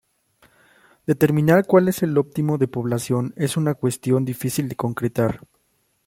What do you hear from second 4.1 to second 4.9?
difícil de